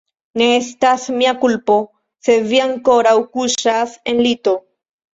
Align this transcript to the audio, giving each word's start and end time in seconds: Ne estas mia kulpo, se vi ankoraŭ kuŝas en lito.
Ne 0.41 0.45
estas 0.53 1.03
mia 1.17 1.33
kulpo, 1.43 1.77
se 2.31 2.39
vi 2.49 2.65
ankoraŭ 2.65 3.15
kuŝas 3.31 3.99
en 4.13 4.29
lito. 4.29 4.61